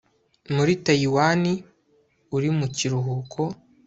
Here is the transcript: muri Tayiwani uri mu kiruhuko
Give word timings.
muri 0.55 0.73
Tayiwani 0.85 1.53
uri 2.35 2.49
mu 2.57 2.67
kiruhuko 2.75 3.41